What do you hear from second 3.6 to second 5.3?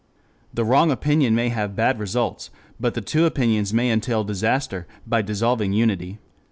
may entail disaster by